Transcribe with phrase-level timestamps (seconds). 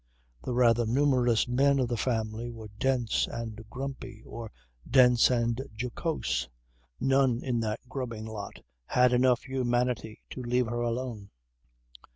[0.41, 4.51] The rather numerous men of the family were dense and grumpy, or
[4.89, 6.47] dense and jocose.
[6.99, 11.29] None in that grubbing lot had enough humanity to leave her alone.